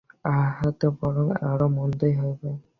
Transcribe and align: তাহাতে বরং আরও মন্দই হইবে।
তাহাতে 0.23 0.87
বরং 0.99 1.27
আরও 1.49 1.67
মন্দই 1.77 2.13
হইবে। 2.21 2.49